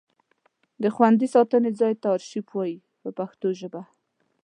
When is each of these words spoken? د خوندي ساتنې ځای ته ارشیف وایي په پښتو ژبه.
د 0.81 0.83
خوندي 0.95 1.27
ساتنې 1.35 1.71
ځای 1.79 1.93
ته 2.01 2.07
ارشیف 2.15 2.47
وایي 2.55 2.77
په 3.01 3.09
پښتو 3.17 3.47
ژبه. 3.59 3.81